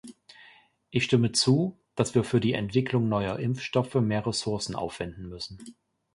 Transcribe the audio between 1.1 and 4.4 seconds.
zu, dass wir für die Entwicklung neuer Impfstoffe mehr